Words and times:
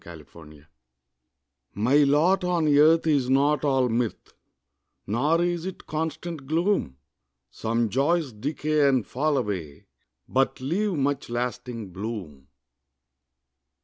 MY 0.03 0.15
LOT 0.15 0.65
My 1.75 1.97
lot 1.97 2.43
on 2.43 2.67
earth 2.75 3.05
is 3.05 3.29
not 3.29 3.63
all 3.63 3.87
mirth, 3.87 4.33
Nor 5.05 5.43
is 5.43 5.67
it 5.67 5.85
constant 5.85 6.47
gloom; 6.47 6.97
Some 7.51 7.87
joys 7.87 8.33
decay 8.33 8.89
and 8.89 9.05
fall 9.05 9.37
away, 9.37 9.85
But 10.27 10.59
leave 10.59 10.93
much 10.95 11.29
lasting 11.29 11.91
bloom. 11.91 12.47